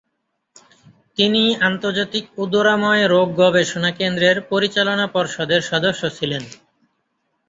তিনি 1.17 1.41
আন্তর্জাতিক 1.61 2.25
উদরাময় 2.37 3.03
রোগ 3.07 3.27
গবেষণা 3.37 3.91
কেন্দ্রের 3.91 4.37
পরিচালনা 4.51 5.05
পর্ষদের 5.07 5.61
সদস্য 5.71 6.01
ছিলেন। 6.17 6.43